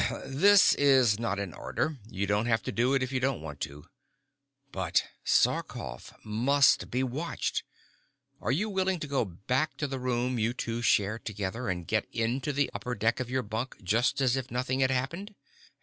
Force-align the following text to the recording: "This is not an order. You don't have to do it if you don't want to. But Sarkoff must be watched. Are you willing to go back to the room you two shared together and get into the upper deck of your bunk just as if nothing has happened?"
"This 0.25 0.73
is 0.79 1.19
not 1.19 1.37
an 1.37 1.53
order. 1.53 1.97
You 2.09 2.25
don't 2.25 2.47
have 2.47 2.63
to 2.63 2.71
do 2.71 2.95
it 2.95 3.03
if 3.03 3.11
you 3.11 3.19
don't 3.19 3.39
want 3.39 3.59
to. 3.59 3.85
But 4.71 5.03
Sarkoff 5.23 6.11
must 6.23 6.89
be 6.89 7.03
watched. 7.03 7.61
Are 8.41 8.51
you 8.51 8.67
willing 8.67 8.99
to 9.01 9.05
go 9.05 9.23
back 9.23 9.77
to 9.77 9.85
the 9.85 9.99
room 9.99 10.39
you 10.39 10.53
two 10.55 10.81
shared 10.81 11.23
together 11.25 11.69
and 11.69 11.85
get 11.85 12.07
into 12.11 12.51
the 12.51 12.71
upper 12.73 12.95
deck 12.95 13.19
of 13.19 13.29
your 13.29 13.43
bunk 13.43 13.83
just 13.83 14.21
as 14.21 14.35
if 14.35 14.49
nothing 14.49 14.79
has 14.79 14.89
happened?" 14.89 15.35